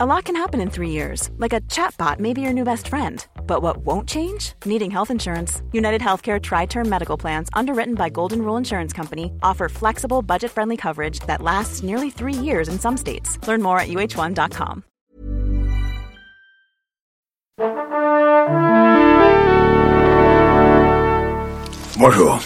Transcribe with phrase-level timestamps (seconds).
[0.00, 2.86] A lot can happen in three years, like a chatbot may be your new best
[2.86, 3.26] friend.
[3.48, 4.52] But what won't change?
[4.64, 5.60] Needing health insurance.
[5.72, 10.52] United Healthcare Tri Term Medical Plans, underwritten by Golden Rule Insurance Company, offer flexible, budget
[10.52, 13.44] friendly coverage that lasts nearly three years in some states.
[13.48, 14.84] Learn more at uh1.com.
[21.98, 22.38] Bonjour.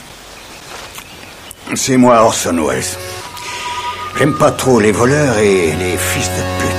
[1.75, 2.97] C'est moi Orson Welles.
[4.17, 6.72] J'aime pas trop les voleurs et les fils de pute.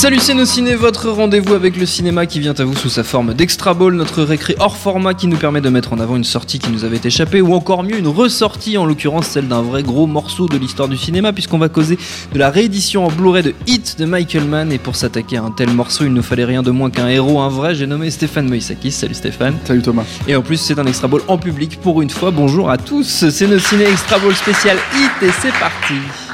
[0.00, 3.04] Salut c'est nos ciné, votre rendez-vous avec le cinéma qui vient à vous sous sa
[3.04, 6.24] forme d'extra ball, notre récré hors format qui nous permet de mettre en avant une
[6.24, 9.82] sortie qui nous avait échappé ou encore mieux une ressortie, en l'occurrence celle d'un vrai
[9.82, 11.98] gros morceau de l'histoire du cinéma puisqu'on va causer
[12.32, 15.50] de la réédition en Blu-ray de Hit de Michael Mann et pour s'attaquer à un
[15.50, 18.48] tel morceau il ne fallait rien de moins qu'un héros, un vrai, j'ai nommé Stéphane
[18.48, 18.92] Moïsakis.
[18.92, 19.58] Salut Stéphane.
[19.66, 20.04] Salut Thomas.
[20.26, 22.30] Et en plus c'est un extra ball en public pour une fois.
[22.30, 26.29] Bonjour à tous, c'est nos ciné extra ball spécial Hit et c'est parti.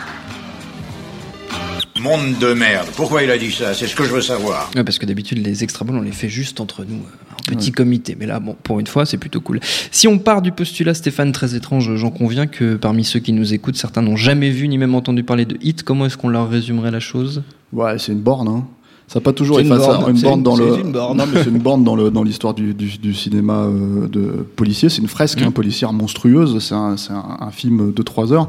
[2.06, 2.86] Monde de merde.
[2.94, 3.74] Pourquoi il a dit ça?
[3.74, 4.70] C'est ce que je veux savoir.
[4.76, 7.72] Ouais, parce que d'habitude, les extra on les fait juste entre nous, euh, en petit
[7.72, 8.16] comité.
[8.18, 9.58] Mais là, bon, pour une fois, c'est plutôt cool.
[9.90, 13.54] Si on part du postulat, Stéphane, très étrange, j'en conviens que parmi ceux qui nous
[13.54, 15.82] écoutent, certains n'ont jamais vu ni même entendu parler de Hit.
[15.82, 17.42] Comment est-ce qu'on leur résumerait la chose?
[17.72, 18.46] Ouais, c'est une borne.
[18.46, 18.66] Hein.
[19.08, 20.16] Ça n'a pas toujours C'est été une ça, borne.
[20.16, 20.78] une dans le.
[20.78, 21.18] une borne.
[21.18, 24.46] Non, mais c'est une borne dans le dans l'histoire du, du, du cinéma euh, de
[24.54, 24.88] policier.
[24.90, 25.44] C'est une fresque Mm.
[25.44, 26.58] hein, policière monstrueuse.
[26.64, 28.48] C'est un, c'est un, un film de trois heures.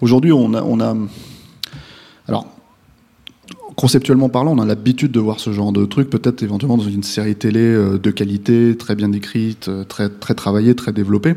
[0.00, 0.94] Aujourd'hui, on a on a
[2.28, 2.46] alors
[3.76, 7.02] conceptuellement parlant, on a l'habitude de voir ce genre de truc, peut-être éventuellement dans une
[7.02, 11.34] série télé euh, de qualité, très bien écrite, euh, très très travaillée, très développée.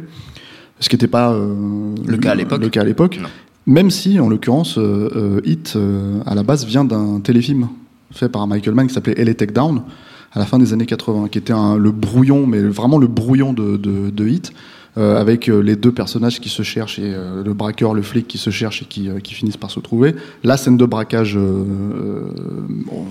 [0.80, 2.62] Ce qui n'était pas euh, Le cas à l'époque.
[2.62, 3.20] Le cas à l'époque.
[3.66, 7.68] Même si, en l'occurrence, euh, Hit, euh, à la base, vient d'un téléfilm
[8.12, 9.82] fait par Michael Mann qui s'appelait LA Takedown
[10.32, 13.52] à la fin des années 80, qui était un- le brouillon, mais vraiment le brouillon
[13.54, 14.54] de, de, de Hit,
[14.98, 18.28] euh, avec euh, les deux personnages qui se cherchent, et euh, le braqueur, le flic
[18.28, 20.16] qui se cherchent et qui, euh, qui finissent par se trouver.
[20.44, 22.22] La scène de braquage euh, euh,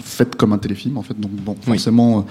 [0.00, 1.74] faite comme un téléfilm, en fait, donc bon, Oui.
[1.74, 2.18] forcément...
[2.18, 2.22] euh,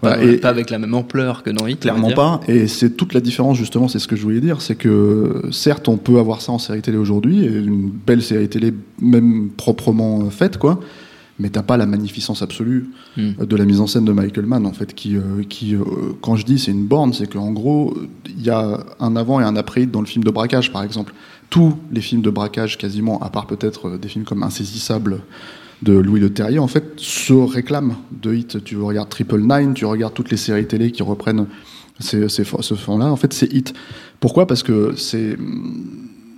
[0.00, 1.80] Pas, voilà, et- pas avec la même ampleur que dans Hit.
[1.80, 2.40] Clairement pas.
[2.48, 4.60] Et c'est toute la différence, justement, c'est ce que je voulais dire.
[4.62, 8.48] C'est que, certes, on peut avoir ça en série télé aujourd'hui, et une belle série
[8.48, 10.80] télé, même proprement faite, quoi.
[11.38, 13.32] Mais t'as pas la magnificence absolue Hmm.
[13.40, 15.80] euh, de la mise en scène de Michael Mann, en fait, qui, euh, qui euh,
[16.20, 19.44] quand je dis c'est une borne, c'est qu'en gros, il y a un avant et
[19.44, 21.14] un après dans le film de braquage, par exemple.
[21.50, 25.20] Tous les films de braquage, quasiment, à part peut-être des films comme Insaisissable
[25.82, 28.62] de Louis Le Terrier, en fait, se réclament de hit.
[28.64, 31.46] Tu regardes Triple Nine, tu regardes toutes les séries télé qui reprennent
[31.98, 33.74] ces, ces, ce fond-là, en fait, c'est hit.
[34.20, 34.46] Pourquoi?
[34.46, 35.36] Parce que c'est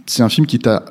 [0.06, 0.84] c'est un film qui t'a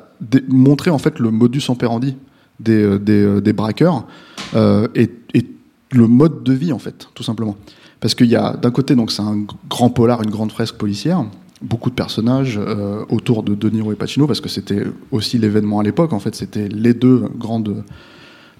[0.48, 2.16] montré en fait le modus operandi
[2.60, 4.06] des, euh, des, euh, des braqueurs
[4.54, 5.46] euh, et, et
[5.92, 7.56] le mode de vie en fait, tout simplement.
[8.00, 11.24] Parce qu'il y a d'un côté donc c'est un grand polar, une grande fresque policière,
[11.62, 15.80] beaucoup de personnages euh, autour de De Niro et Pacino parce que c'était aussi l'événement
[15.80, 16.12] à l'époque.
[16.12, 17.82] En fait, c'était les deux grandes,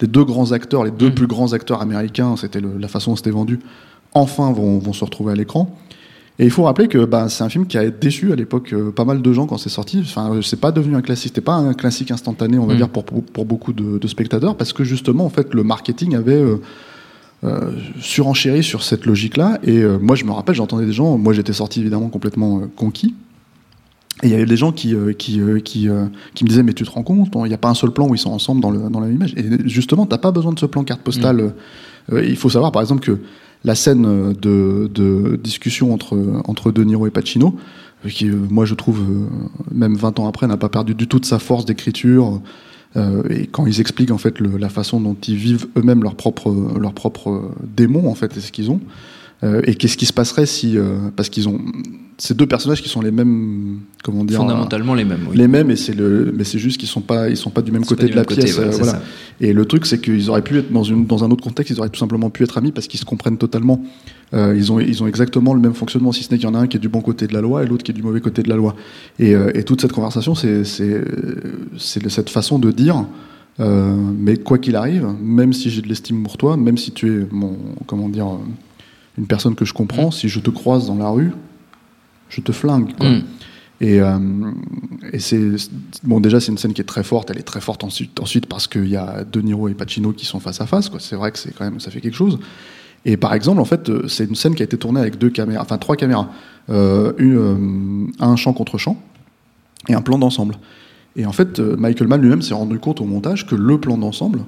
[0.00, 1.15] les deux grands acteurs, les deux Mhm.
[1.15, 2.37] plus grands acteurs américains.
[2.37, 3.61] C'était la façon dont c'était vendu.
[4.15, 5.76] Enfin, vont, vont se retrouver à l'écran.
[6.39, 8.91] Et il faut rappeler que bah, c'est un film qui a déçu à l'époque euh,
[8.91, 10.00] pas mal de gens quand c'est sorti.
[10.00, 11.28] Enfin, euh, c'est pas devenu un classique.
[11.28, 12.77] C'était pas un classique instantané, on va Mm.
[12.77, 16.17] dire, pour, pour, pour beaucoup de, de spectateurs, parce que justement, en fait, le marketing
[16.17, 16.56] avait euh,
[17.44, 19.61] euh, surenchéri sur cette logique-là.
[19.62, 21.17] Et moi, je me rappelle, j'entendais des gens.
[21.19, 23.15] Moi, j'étais sorti évidemment complètement conquis.
[24.23, 25.89] Et il y avait des gens qui, qui, qui,
[26.34, 28.09] qui me disaient, mais tu te rends compte, il n'y a pas un seul plan
[28.09, 29.34] où ils sont ensemble dans, le, dans la même image.
[29.37, 31.53] Et justement, t'as pas besoin de ce plan carte postale.
[32.12, 33.19] Euh, il faut savoir, par exemple, que
[33.64, 34.34] la scène euh,
[34.88, 37.56] de, discussion entre, De Niro et Pacino,
[38.04, 39.02] euh, qui, euh, moi, je trouve,
[39.72, 42.41] même 20 ans après, n'a pas perdu du tout de sa force d'écriture.
[43.28, 46.92] Et quand ils expliquent en fait la façon dont ils vivent eux-mêmes leur propre leur
[46.92, 48.78] propre démon en fait et ce qu'ils ont
[49.44, 51.60] Euh, et qu'est-ce qui se passerait si euh, parce qu'ils ont
[52.16, 55.27] ces deux personnages qui sont les mêmes comment dire Fondamentalement les mêmes.
[55.28, 55.37] oui.
[55.37, 57.72] les mêmes et c'est le mais c'est juste qu'ils sont pas ils sont pas du
[57.72, 59.03] même côté de la côté, pièce voilà, euh, voilà.
[59.41, 61.81] et le truc c'est qu'ils auraient pu être dans une dans un autre contexte ils
[61.81, 63.82] auraient tout simplement pu être amis parce qu'ils se comprennent totalement
[64.32, 66.55] Euh, ils ont ils ont exactement le même fonctionnement si ce n'est qu'il y en
[66.55, 68.03] a un qui est du bon côté de la loi et l'autre qui est du
[68.03, 68.75] mauvais côté de la loi
[69.19, 71.00] et, euh, et toute cette conversation c'est c'est
[71.78, 73.05] c'est cette façon de dire
[73.61, 77.20] euh, mais quoi qu'il arrive, même si j'ai de l'estime pour toi, même si tu
[77.23, 77.56] es mon,
[77.87, 78.26] comment dire,
[79.19, 81.32] une personne que je comprends, si je te croise dans la rue,
[82.28, 82.94] je te flingue.
[82.96, 83.08] Quoi.
[83.08, 83.22] Mm.
[83.81, 84.19] Et, euh,
[85.12, 85.40] et c'est
[86.05, 87.31] bon déjà c'est une scène qui est très forte.
[87.31, 90.26] Elle est très forte ensuite, ensuite parce qu'il y a De Niro et Pacino qui
[90.26, 90.88] sont face à face.
[90.88, 91.00] Quoi.
[91.00, 92.38] C'est vrai que c'est quand même ça fait quelque chose.
[93.05, 95.31] Et par exemple, en fait, euh, c'est une scène qui a été tournée avec deux
[95.31, 96.28] caméras, enfin trois caméras,
[96.70, 98.96] euh, une, euh, un champ contre champ
[99.88, 100.55] et un plan d'ensemble.
[101.17, 104.40] Et en fait, Michael Mann lui-même s'est rendu compte au montage que le plan d'ensemble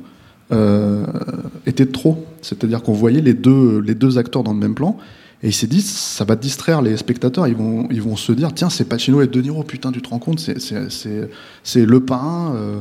[0.51, 2.25] était de trop.
[2.43, 4.97] C'est-à-dire qu'on voyait les deux, les deux acteurs dans le même plan.
[5.43, 7.47] Et il s'est dit, ça va distraire les spectateurs.
[7.47, 10.09] Ils vont, ils vont se dire, tiens, c'est Pacino et De Niro, putain, tu te
[10.09, 12.53] rends compte, c'est, le pain.
[12.57, 12.77] euh,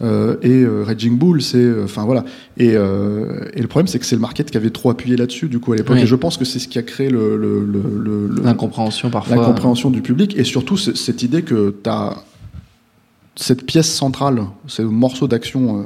[0.00, 2.24] euh, et euh, Raging Bull, c'est, euh, enfin voilà.
[2.56, 5.48] Et, euh, et le problème, c'est que c'est le market qui avait trop appuyé là-dessus,
[5.48, 5.96] du coup, à l'époque.
[5.96, 6.02] Oui.
[6.02, 7.66] Et je pense que c'est ce qui a créé le, le,
[9.10, 9.36] parfois.
[9.36, 12.16] l'incompréhension du public et surtout cette idée que tu as
[13.34, 15.82] cette pièce centrale, ce morceau d'action euh,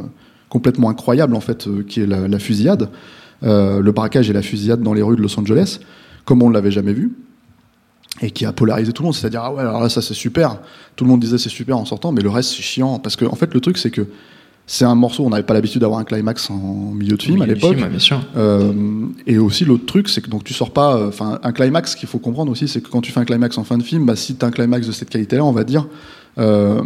[0.53, 2.91] complètement incroyable en fait, euh, qui est la, la fusillade,
[3.43, 5.81] euh, le braquage et la fusillade dans les rues de Los Angeles,
[6.27, 7.13] comme on ne l'avait jamais vu,
[8.21, 9.15] et qui a polarisé tout le monde.
[9.15, 10.59] C'est-à-dire, ah ouais, alors là, ça c'est super.
[10.95, 12.99] Tout le monde disait c'est super en sortant, mais le reste c'est chiant.
[12.99, 14.07] Parce que, en fait, le truc, c'est que
[14.67, 17.47] c'est un morceau, on n'avait pas l'habitude d'avoir un climax en milieu de film à
[17.47, 17.79] l'époque.
[18.37, 21.09] Euh, et aussi l'autre truc, c'est que donc tu sors pas.
[21.09, 23.65] Enfin, un climax, qu'il faut comprendre aussi, c'est que quand tu fais un climax en
[23.65, 25.87] fin de film, bah, si tu as un climax de cette qualité-là, on va dire,
[26.37, 26.83] euh,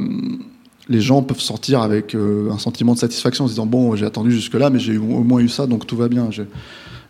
[0.89, 4.07] les gens peuvent sortir avec euh, un sentiment de satisfaction en se disant bon, j'ai
[4.07, 6.29] attendu jusque-là, mais j'ai au moins eu ça, donc tout va bien.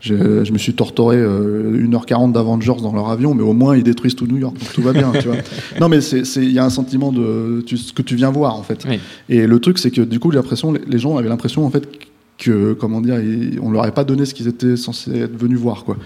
[0.01, 4.15] Je me suis torturé euh, 1h40 d'Avengers dans leur avion, mais au moins ils détruisent
[4.15, 5.11] tout New York, donc tout va bien.
[5.21, 5.37] tu vois.
[5.81, 8.63] Non, mais il y a un sentiment de tu- ce que tu viens voir en
[8.63, 8.85] fait.
[8.89, 8.99] Oui.
[9.29, 11.71] Et le truc, c'est que du coup, j'ai l'impression, les- les gens avaient l'impression en
[11.71, 11.89] fait
[12.39, 13.17] que, comment dire,
[13.63, 15.97] on leur avait pas donné ce qu'ils étaient censés être venus voir, quoi.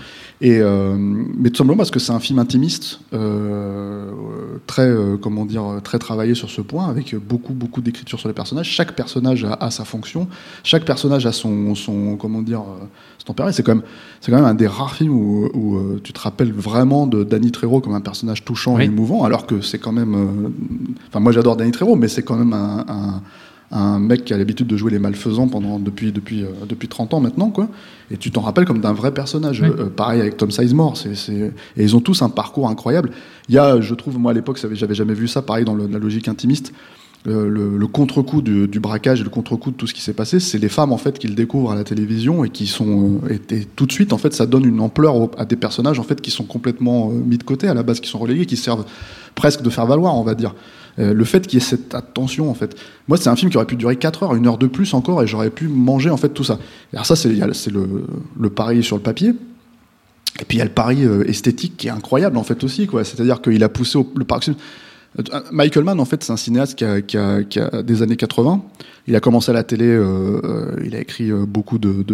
[0.42, 4.10] Et euh, mais tout simplement parce que c'est un film intimiste, euh,
[4.66, 8.34] très, euh, comment dire, très travaillé sur ce point, avec beaucoup, beaucoup d'écriture sur les
[8.34, 8.68] personnages.
[8.70, 10.28] Chaque personnage a, a sa fonction,
[10.62, 12.84] chaque personnage a son, son comment dire, euh,
[13.18, 13.52] son tempérament.
[13.52, 13.84] C'est quand même,
[14.20, 17.22] c'est quand même un des rares films où, où, euh, tu te rappelles vraiment de
[17.24, 18.82] Danny Trejo comme un personnage touchant Oui.
[18.82, 20.48] et émouvant, alors que c'est quand même, euh,
[21.08, 23.22] enfin moi j'adore Danny Trejo, mais c'est quand même un, un
[23.72, 27.14] un mec qui a l'habitude de jouer les malfaisants pendant depuis depuis euh, depuis 30
[27.14, 27.68] ans maintenant quoi
[28.10, 29.68] et tu t'en rappelles comme d'un vrai personnage Oui.
[29.78, 33.10] Euh, pareil avec Tom Sizemore et ils ont tous un parcours incroyable
[33.48, 35.86] il y a je trouve moi à l'époque j'avais jamais vu ça pareil dans le-
[35.86, 36.72] la logique intimiste
[37.26, 40.14] le, le- le contre-coup du, du braquage et le contre-coup de tout ce qui s'est
[40.14, 43.20] passé, c'est les femmes en fait qui le découvrent à la télévision et qui sont
[43.30, 45.56] euh, et, et tout de suite en fait ça donne une ampleur au- à des
[45.56, 48.18] personnages en fait qui sont complètement euh, mis de côté à la base, qui sont
[48.18, 48.86] relégués, qui servent
[49.34, 50.54] presque de faire valoir, on va dire.
[50.98, 52.76] Euh, le fait qu'il y ait cette attention en fait.
[53.08, 55.22] Moi c'est un film qui aurait pu durer 4 heures, une heure de plus encore
[55.22, 56.58] et j'aurais pu manger en fait tout ça.
[56.92, 59.28] Alors ça c'est le, pari sur le papier.
[60.40, 62.88] Et puis il y a le pari euh, esthétique qui est incroyable en fait aussi.
[63.04, 64.50] C'est-à-dire qu'il a poussé le pari.
[65.18, 66.84] Euh, Michael Mann en fait c'est un cinéaste qui
[67.16, 68.62] a, des années 80.
[69.06, 69.86] Il a commencé à la télé,
[70.84, 72.04] il a écrit beaucoup de,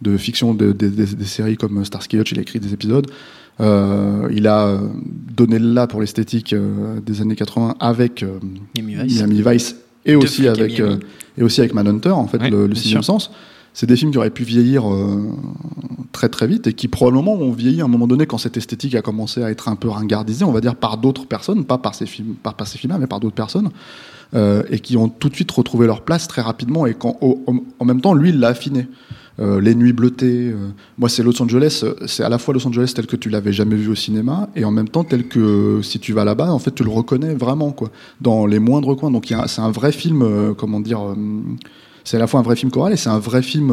[0.00, 3.06] de, fiction, de- de- des- des séries comme Starsky Hutch, il a écrit des épisodes.
[3.60, 4.78] Euh, il a euh,
[5.36, 8.38] donné le là pour l'esthétique euh, des années 80 avec euh,
[9.20, 9.76] Miami Vice.
[10.06, 10.80] Et aussi avec
[11.36, 13.30] et aussi avec Manhunter en fait Ouais, le, sixième sens.
[13.74, 14.84] C'est des films qui auraient pu vieillir
[16.12, 18.94] très très vite et qui probablement ont vieilli à un moment donné quand cette esthétique
[18.94, 21.94] a commencé à être un peu ringardisée, on va dire par d'autres personnes, pas par
[21.94, 23.70] ces films, pas par ces films-là, mais par d'autres personnes,
[24.34, 26.86] et qui ont tout de suite retrouvé leur place très rapidement.
[26.86, 27.44] Et quand, au-
[27.78, 28.88] en même temps, lui, il l'a affiné.
[29.40, 30.50] Euh, les nuits bleutées.
[30.50, 30.56] euh,
[30.98, 31.82] moi, c'est Los Angeles.
[31.84, 34.48] euh, C'est à la fois Los Angeles tel que tu l'avais jamais vu au cinéma,
[34.56, 36.90] et en même temps tel que euh, si tu vas là-bas, en fait, tu le
[36.90, 37.90] reconnais vraiment, quoi,
[38.20, 39.10] dans les moindres coins.
[39.12, 41.00] Donc, c'est un vrai film, comment dire.
[42.04, 43.72] c'est à la fois un vrai film choral et c'est un vrai film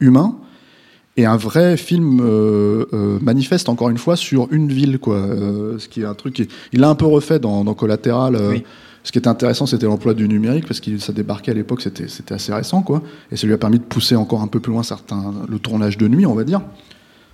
[0.00, 0.36] humain
[1.16, 2.84] et un vrai film euh,
[3.22, 6.48] manifeste encore une fois sur une ville quoi Euh, ce qui est un truc qui-
[6.74, 8.64] il l'a un peu refait dans, dans Collatéral euh, Oui.
[9.06, 12.08] Ce qui était intéressant c'était l'emploi du numérique parce que ça débarquait à l'époque c'était
[12.08, 14.72] c'était assez récent quoi et ça lui a permis de pousser encore un peu plus
[14.72, 16.60] loin certains le tournage de nuit on va dire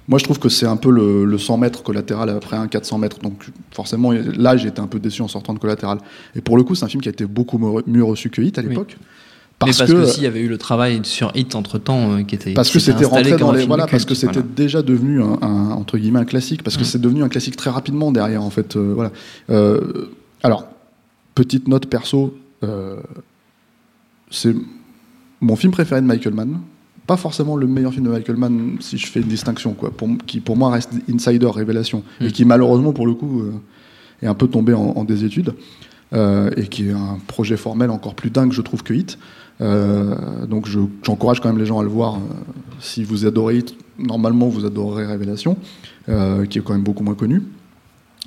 [0.06, 2.98] moi je trouve que c'est un peu le, le 100 mètres collatéral après un 400
[2.98, 5.98] mètres donc forcément là j'ai été un peu déçu en sortant de collatéral
[6.36, 8.58] et pour le coup c'est un film qui a été beaucoup mieux- reçu que Hit
[8.58, 8.68] à Oui.
[8.68, 8.96] l'époque
[9.64, 12.34] Mais parce que, que s'il y avait eu le travail sur Hit entre temps qui
[12.34, 14.48] était parce que c'était rentré dans les voilà parce que c'était voilà.
[14.56, 16.86] déjà devenu un, un- entre guillemets un classique parce que Mm.
[16.92, 19.12] c'est devenu un classique très rapidement derrière en fait euh, voilà
[19.50, 20.10] Euh,
[20.42, 20.66] alors
[21.34, 22.34] petite note perso
[22.64, 22.96] euh,
[24.30, 24.54] c'est
[25.40, 26.60] mon film préféré de Michael Mann
[27.06, 30.08] pas forcément le meilleur film de Michael Mann si je fais une distinction quoi pour,
[30.26, 32.24] qui pour moi reste Insider Révélation Mm.
[32.26, 33.52] et qui malheureusement pour le coup euh,
[34.22, 35.54] est un peu tombé en, en désétude
[36.12, 39.18] euh, et qui est un projet formel encore plus dingue je trouve que Hit
[40.48, 42.18] donc je- j'encourage quand même les gens à le voir.
[42.80, 45.56] si vous adorez Hit, normalement vous adorerez Révélation,
[46.06, 47.42] qui est quand même beaucoup moins connu.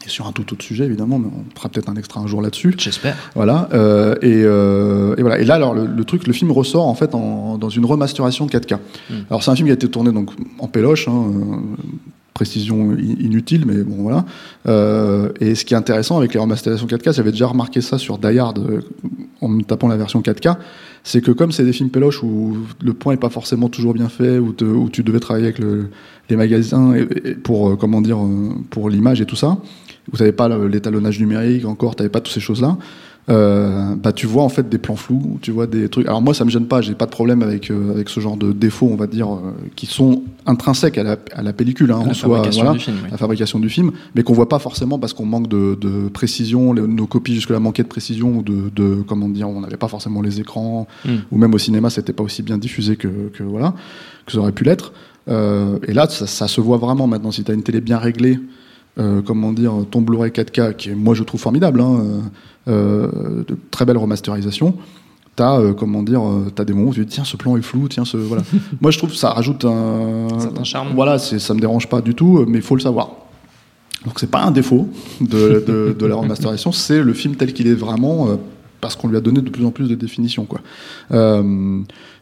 [0.05, 2.41] Et sur un tout autre sujet évidemment, mais on fera peut-être un extra un jour
[2.41, 2.75] là-dessus.
[2.77, 3.15] J'espère.
[3.33, 3.69] Voilà.
[3.73, 5.39] euh, et, euh, et voilà.
[5.39, 8.45] Et là, alors le, le truc, le film ressort en fait en- dans une remasterisation
[8.47, 8.75] 4K.
[9.09, 9.13] Mm.
[9.29, 11.07] Alors c'est un film qui a été tourné donc en péloche.
[11.07, 11.55] hein, euh,
[12.33, 14.25] précision inutile, mais bon voilà.
[14.67, 18.17] Euh, et ce qui est intéressant avec les remasterisations 4K, j'avais déjà remarqué ça sur
[18.17, 18.81] Die Hard euh,
[19.39, 20.57] en me tapant la version 4K,
[21.05, 24.09] c'est que comme c'est des films péloches où le point est pas forcément toujours bien
[24.09, 25.87] fait, où, te- où tu devais travailler avec le-
[26.29, 28.17] les magasins et, et pour euh, comment dire
[28.69, 29.57] pour l'image et tout ça,
[30.11, 32.77] vous n'avez pas l'étalonnage numérique encore, t'avais pas toutes ces choses là.
[33.27, 36.05] euh, bah tu vois en fait des plans flous, tu vois des trucs.
[36.07, 38.37] Alors moi ça me gêne pas, j'ai pas de problème avec euh, avec ce genre
[38.37, 39.39] de défauts, on va dire, euh,
[39.75, 42.83] qui sont intrinsèques à la, à la pellicule, hein, La en soi, fabrication voilà, du
[42.83, 43.09] film, oui.
[43.09, 46.71] la fabrication du film, mais qu'on voit pas forcément parce qu'on manque de, de précision,
[46.73, 49.87] les- nos copies jusque-là manquaient de précision ou de, de comment dire, on n'avait pas
[49.87, 51.09] forcément les écrans, Mm.
[51.31, 53.73] ou même au cinéma c'était pas aussi bien diffusé que, que voilà
[54.27, 54.93] que ça aurait pu l'être.
[55.27, 58.39] Et là ça, ça se voit vraiment maintenant si tu as une télé bien réglée.
[58.97, 62.21] Euh, comment dire, ton Blu-ray 4K, qui est, moi je trouve formidable, hein, euh,
[62.71, 64.75] euh, de très belle remasterisation.
[65.35, 66.21] T'as, euh, comment dire,
[66.55, 68.43] t'as des moments où tu te dis, tiens, ce plan est flou, tiens, ce, voilà.
[68.81, 70.93] moi je trouve que ça rajoute un, Un charme.
[70.95, 73.09] Voilà, ça me dérange pas du tout, mais il faut le savoir.
[74.05, 74.87] Donc c'est pas un défaut
[75.19, 78.29] de, de, de la remasterisation, c'est le film tel qu'il est vraiment,
[78.79, 80.61] parce qu'on lui a donné de plus en plus de définitions, quoi.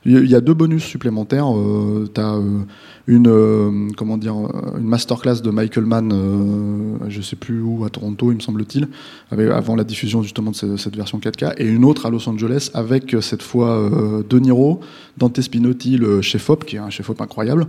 [0.05, 1.47] Il y a deux bonus supplémentaires.
[1.57, 2.59] Euh, T'as euh,
[3.07, 7.89] une euh, comment dire euh, une masterclass de Michael Mann, je sais plus où à
[7.89, 8.87] Toronto, il me semble-t-il,
[9.31, 12.69] avant la diffusion justement de ce- cette version 4K, et une autre à Los Angeles
[12.73, 13.89] avec cette fois
[14.29, 14.79] De Niro,
[15.17, 17.67] Dante Spinotti, le chef-op, qui est un chef-op incroyable,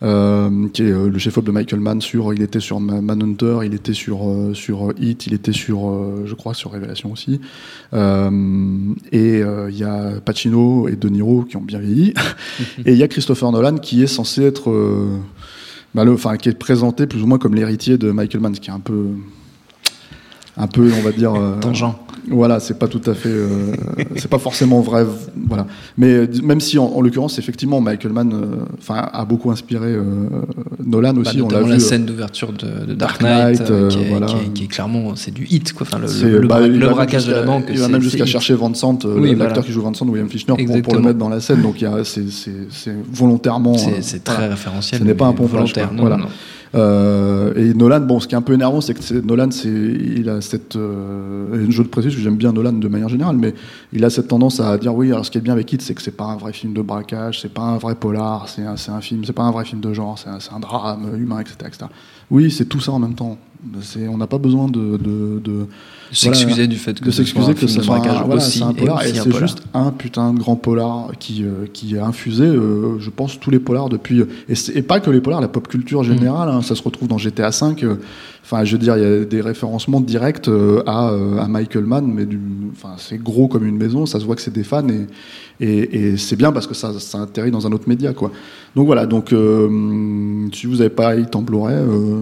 [0.00, 3.92] qui est le chef-op de Michael Mann sur, il était sur Ma- Manhunter, il était
[3.94, 4.20] sur
[4.54, 5.78] sur Hit, il était sur,
[6.24, 7.40] je crois, sur Révélation aussi.
[9.12, 11.75] Et il y a Pacino et De Niro qui ont bien
[12.84, 15.18] et il y a Christopher Nolan qui est censé être, euh,
[16.58, 19.06] présenté plus ou moins comme l'héritier de Michael Mann, qui est un peu,
[20.56, 21.34] un peu, on va dire.
[21.34, 21.60] euh.
[22.28, 23.72] Voilà, c'est pas tout à fait, euh,
[24.16, 25.06] c'est pas forcément vrai,
[25.46, 25.66] voilà.
[25.96, 29.92] Mais euh, même si en, en l'occurrence, effectivement, Michael Mann, euh, enfin, a beaucoup inspiré
[29.92, 30.02] euh,
[30.84, 31.40] Nolan Bah, aussi.
[31.40, 31.70] on l'a vu.
[31.70, 34.26] la scène d'ouverture de, de Dark Knight, qui, est, voilà.
[34.26, 35.86] qui est- qui est clairement c'est du hit quoi.
[35.88, 37.66] Enfin le, bah, le braquage de la banque.
[37.70, 39.62] Il va même jusqu'à chercher Vincent, Oui, l'acteur voilà.
[39.62, 41.62] qui joue Vincent, William Fichtner, pour, pour le mettre dans la scène.
[41.62, 43.76] Donc il y a- c'est volontairement.
[44.00, 45.00] C'est très référentiel.
[45.00, 45.90] Ce n'est pas un pompage, volontaire.
[45.96, 46.18] Voilà.
[46.76, 50.28] Euh, et Nolan, bon, ce qui est un peu énervant, c'est que Nolan, c'est, il
[50.28, 53.54] a cette, euh, je précise, j'aime bien Nolan de manière générale, mais
[53.92, 55.12] il a cette tendance à dire oui.
[55.22, 57.40] Ce qui est bien avec Hit, c'est que c'est pas un vrai film de braquage,
[57.40, 59.92] c'est pas un vrai polar, c'est un, un film, c'est pas un vrai film de
[59.92, 61.86] genre, c'est un, un drame humain, etc., etc.
[62.30, 63.38] Oui, c'est tout ça en même temps.
[64.08, 65.66] On n'a pas besoin de, de, de
[66.12, 66.66] S'excuser Voilà.
[66.68, 69.04] du fait que de s'excuser que ça soit un, voilà, aussi c'est un et polar
[69.04, 69.40] et un c'est polar.
[69.40, 73.50] juste un putain de grand polar qui euh, qui a infusé euh, je pense tous
[73.50, 76.62] les polars depuis et, c'est- et pas que les polars la pop culture générale hein,
[76.62, 77.84] ça se retrouve dans GTA 5
[78.44, 81.84] enfin je veux dire il y a des référencements directs euh, à, euh, à Michael
[81.86, 82.24] Mann mais
[82.72, 85.06] enfin c'est gros comme une maison ça se voit que c'est des fans et
[85.58, 88.30] et, et c'est bien parce que ça, ça atterrit dans un autre média quoi
[88.76, 92.20] donc voilà donc euh, si vous n'avez pas Hit en Blu-ray euh,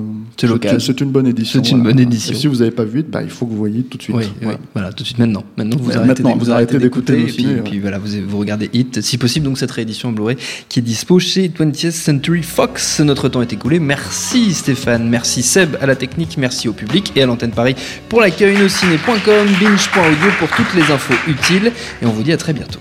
[0.79, 1.93] c'est une bonne édition C'est une voilà.
[1.95, 2.33] bonne édition.
[2.33, 4.17] et si vous n'avez pas vu bah, il faut que vous voyez tout de suite
[4.17, 4.59] Oui, Voilà.
[4.59, 5.45] oui, voilà, tout de suite maintenant.
[5.57, 7.79] Maintenant, vous arrêtez, maintenant, vous arrêtez d'écouter et puis, ouais.
[7.81, 10.37] voilà, vous, vous regardez Hit, si possible, donc cette réédition en Blu-ray
[10.69, 13.01] qui est dispo chez 20th Century Fox.
[13.01, 13.79] Notre temps est écoulé.
[13.79, 17.75] Merci Stéphane, merci Seb à la technique, merci au public et à l'antenne Paris
[18.09, 21.73] pour l'accueil nociné.com, binge.audio pour toutes les infos utiles
[22.03, 22.81] et on vous dit à très bientôt.